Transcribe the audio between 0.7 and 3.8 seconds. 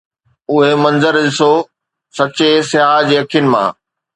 منظر ڏسو هڪ سچي سياح جي اکين مان